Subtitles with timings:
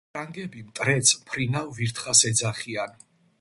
[0.17, 2.99] ფრანგები მტრედს "მფრინავ ვირთხას" ეძახიან.